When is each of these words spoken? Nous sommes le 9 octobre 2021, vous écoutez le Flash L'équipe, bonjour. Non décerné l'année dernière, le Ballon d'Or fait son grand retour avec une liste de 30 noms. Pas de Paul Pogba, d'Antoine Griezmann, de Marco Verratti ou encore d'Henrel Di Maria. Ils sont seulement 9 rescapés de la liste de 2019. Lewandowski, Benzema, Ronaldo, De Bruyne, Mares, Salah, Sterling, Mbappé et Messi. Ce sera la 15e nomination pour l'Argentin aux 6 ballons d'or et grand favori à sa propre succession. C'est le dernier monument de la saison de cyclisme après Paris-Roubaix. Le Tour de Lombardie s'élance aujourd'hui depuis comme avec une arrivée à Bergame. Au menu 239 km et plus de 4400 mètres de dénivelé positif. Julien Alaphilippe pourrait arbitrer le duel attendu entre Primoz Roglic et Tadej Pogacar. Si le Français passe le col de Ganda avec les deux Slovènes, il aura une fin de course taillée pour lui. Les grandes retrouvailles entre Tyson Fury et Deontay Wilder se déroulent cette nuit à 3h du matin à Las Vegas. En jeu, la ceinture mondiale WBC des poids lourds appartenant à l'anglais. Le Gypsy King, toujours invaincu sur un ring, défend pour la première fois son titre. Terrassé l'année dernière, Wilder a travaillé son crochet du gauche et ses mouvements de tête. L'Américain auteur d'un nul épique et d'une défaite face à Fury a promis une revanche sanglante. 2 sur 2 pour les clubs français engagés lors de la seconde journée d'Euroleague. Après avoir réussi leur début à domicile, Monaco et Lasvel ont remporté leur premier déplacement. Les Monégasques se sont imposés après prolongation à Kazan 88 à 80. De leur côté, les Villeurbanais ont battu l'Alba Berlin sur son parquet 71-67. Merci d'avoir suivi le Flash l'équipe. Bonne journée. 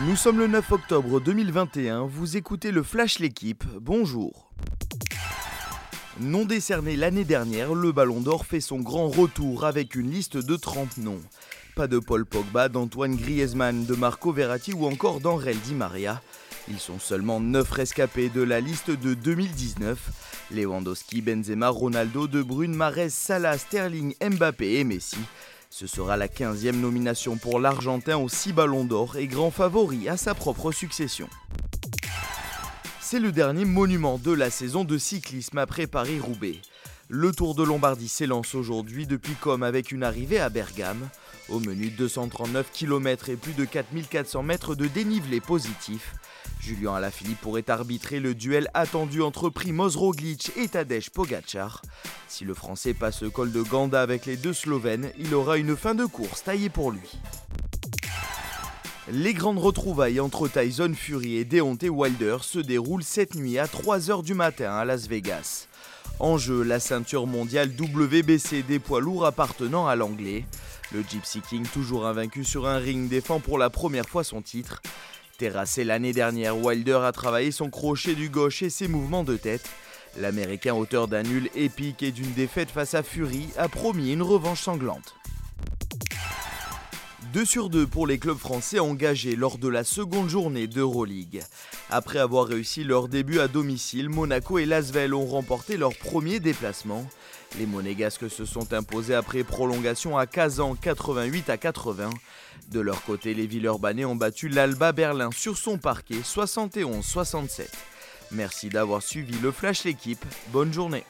Nous 0.00 0.16
sommes 0.16 0.38
le 0.40 0.48
9 0.48 0.72
octobre 0.72 1.20
2021, 1.20 2.06
vous 2.06 2.36
écoutez 2.36 2.72
le 2.72 2.82
Flash 2.82 3.20
L'équipe, 3.20 3.62
bonjour. 3.80 4.50
Non 6.18 6.44
décerné 6.44 6.96
l'année 6.96 7.22
dernière, 7.22 7.74
le 7.74 7.92
Ballon 7.92 8.20
d'Or 8.20 8.44
fait 8.44 8.60
son 8.60 8.80
grand 8.80 9.08
retour 9.08 9.64
avec 9.64 9.94
une 9.94 10.10
liste 10.10 10.36
de 10.36 10.56
30 10.56 10.98
noms. 10.98 11.22
Pas 11.76 11.86
de 11.86 12.00
Paul 12.00 12.26
Pogba, 12.26 12.68
d'Antoine 12.68 13.14
Griezmann, 13.14 13.86
de 13.86 13.94
Marco 13.94 14.32
Verratti 14.32 14.72
ou 14.72 14.84
encore 14.84 15.20
d'Henrel 15.20 15.60
Di 15.60 15.74
Maria. 15.74 16.20
Ils 16.68 16.80
sont 16.80 16.98
seulement 16.98 17.38
9 17.38 17.70
rescapés 17.70 18.30
de 18.30 18.42
la 18.42 18.60
liste 18.60 18.90
de 18.90 19.14
2019. 19.14 20.50
Lewandowski, 20.50 21.22
Benzema, 21.22 21.68
Ronaldo, 21.68 22.26
De 22.26 22.42
Bruyne, 22.42 22.74
Mares, 22.74 23.10
Salah, 23.10 23.58
Sterling, 23.58 24.14
Mbappé 24.20 24.74
et 24.74 24.84
Messi. 24.84 25.18
Ce 25.76 25.88
sera 25.88 26.16
la 26.16 26.28
15e 26.28 26.76
nomination 26.76 27.36
pour 27.36 27.58
l'Argentin 27.58 28.16
aux 28.16 28.28
6 28.28 28.52
ballons 28.52 28.84
d'or 28.84 29.16
et 29.16 29.26
grand 29.26 29.50
favori 29.50 30.08
à 30.08 30.16
sa 30.16 30.32
propre 30.32 30.70
succession. 30.70 31.28
C'est 33.00 33.18
le 33.18 33.32
dernier 33.32 33.64
monument 33.64 34.18
de 34.18 34.30
la 34.30 34.50
saison 34.50 34.84
de 34.84 34.96
cyclisme 34.98 35.58
après 35.58 35.88
Paris-Roubaix. 35.88 36.60
Le 37.08 37.32
Tour 37.32 37.56
de 37.56 37.64
Lombardie 37.64 38.06
s'élance 38.06 38.54
aujourd'hui 38.54 39.08
depuis 39.08 39.34
comme 39.34 39.64
avec 39.64 39.90
une 39.90 40.04
arrivée 40.04 40.38
à 40.38 40.48
Bergame. 40.48 41.08
Au 41.48 41.58
menu 41.58 41.90
239 41.90 42.70
km 42.72 43.30
et 43.30 43.36
plus 43.36 43.54
de 43.54 43.64
4400 43.64 44.44
mètres 44.44 44.76
de 44.76 44.86
dénivelé 44.86 45.40
positif. 45.40 46.14
Julien 46.60 46.94
Alaphilippe 46.94 47.40
pourrait 47.40 47.68
arbitrer 47.68 48.20
le 48.20 48.36
duel 48.36 48.68
attendu 48.74 49.22
entre 49.22 49.50
Primoz 49.50 49.96
Roglic 49.96 50.52
et 50.56 50.68
Tadej 50.68 51.10
Pogacar. 51.10 51.82
Si 52.36 52.44
le 52.44 52.52
Français 52.52 52.94
passe 52.94 53.22
le 53.22 53.30
col 53.30 53.52
de 53.52 53.62
Ganda 53.62 54.02
avec 54.02 54.26
les 54.26 54.36
deux 54.36 54.52
Slovènes, 54.52 55.12
il 55.20 55.32
aura 55.36 55.56
une 55.56 55.76
fin 55.76 55.94
de 55.94 56.04
course 56.04 56.42
taillée 56.42 56.68
pour 56.68 56.90
lui. 56.90 57.12
Les 59.08 59.34
grandes 59.34 59.60
retrouvailles 59.60 60.18
entre 60.18 60.48
Tyson 60.48 60.94
Fury 60.96 61.36
et 61.36 61.44
Deontay 61.44 61.88
Wilder 61.88 62.38
se 62.40 62.58
déroulent 62.58 63.04
cette 63.04 63.36
nuit 63.36 63.56
à 63.56 63.66
3h 63.66 64.24
du 64.24 64.34
matin 64.34 64.74
à 64.74 64.84
Las 64.84 65.06
Vegas. 65.06 65.68
En 66.18 66.36
jeu, 66.36 66.64
la 66.64 66.80
ceinture 66.80 67.28
mondiale 67.28 67.70
WBC 67.70 68.64
des 68.64 68.80
poids 68.80 69.00
lourds 69.00 69.26
appartenant 69.26 69.86
à 69.86 69.94
l'anglais. 69.94 70.44
Le 70.92 71.04
Gypsy 71.08 71.40
King, 71.40 71.64
toujours 71.72 72.04
invaincu 72.04 72.42
sur 72.42 72.66
un 72.66 72.78
ring, 72.78 73.08
défend 73.08 73.38
pour 73.38 73.58
la 73.58 73.70
première 73.70 74.08
fois 74.08 74.24
son 74.24 74.42
titre. 74.42 74.82
Terrassé 75.38 75.84
l'année 75.84 76.12
dernière, 76.12 76.58
Wilder 76.58 76.98
a 77.04 77.12
travaillé 77.12 77.52
son 77.52 77.70
crochet 77.70 78.16
du 78.16 78.28
gauche 78.28 78.64
et 78.64 78.70
ses 78.70 78.88
mouvements 78.88 79.22
de 79.22 79.36
tête. 79.36 79.70
L'Américain 80.18 80.74
auteur 80.74 81.08
d'un 81.08 81.22
nul 81.22 81.50
épique 81.54 82.02
et 82.02 82.12
d'une 82.12 82.32
défaite 82.32 82.70
face 82.70 82.94
à 82.94 83.02
Fury 83.02 83.48
a 83.56 83.68
promis 83.68 84.12
une 84.12 84.22
revanche 84.22 84.62
sanglante. 84.62 85.14
2 87.32 87.44
sur 87.44 87.68
2 87.68 87.88
pour 87.88 88.06
les 88.06 88.18
clubs 88.18 88.38
français 88.38 88.78
engagés 88.78 89.34
lors 89.34 89.58
de 89.58 89.66
la 89.66 89.82
seconde 89.82 90.28
journée 90.28 90.68
d'Euroleague. 90.68 91.42
Après 91.90 92.20
avoir 92.20 92.46
réussi 92.46 92.84
leur 92.84 93.08
début 93.08 93.40
à 93.40 93.48
domicile, 93.48 94.08
Monaco 94.08 94.58
et 94.58 94.66
Lasvel 94.66 95.12
ont 95.14 95.26
remporté 95.26 95.76
leur 95.76 95.96
premier 95.96 96.38
déplacement. 96.38 97.04
Les 97.58 97.66
Monégasques 97.66 98.30
se 98.30 98.44
sont 98.44 98.72
imposés 98.72 99.16
après 99.16 99.42
prolongation 99.42 100.16
à 100.16 100.26
Kazan 100.26 100.76
88 100.76 101.50
à 101.50 101.56
80. 101.56 102.10
De 102.70 102.78
leur 102.78 103.02
côté, 103.02 103.34
les 103.34 103.48
Villeurbanais 103.48 104.04
ont 104.04 104.14
battu 104.14 104.48
l'Alba 104.48 104.92
Berlin 104.92 105.30
sur 105.32 105.58
son 105.58 105.76
parquet 105.76 106.20
71-67. 106.24 107.66
Merci 108.34 108.68
d'avoir 108.68 109.02
suivi 109.02 109.38
le 109.38 109.52
Flash 109.52 109.84
l'équipe. 109.84 110.24
Bonne 110.48 110.72
journée. 110.72 111.04